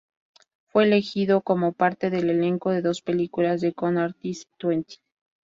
Fue 0.65 0.85
elegido 0.85 1.41
como 1.41 1.73
parte 1.73 2.09
del 2.09 2.31
elenco 2.31 2.71
de 2.71 2.81
dos 2.81 3.03
películas: 3.03 3.61
"The 3.61 3.73
Con 3.75 3.99
Artists" 3.99 4.49
y 4.51 4.57
"Twenty". 4.57 4.95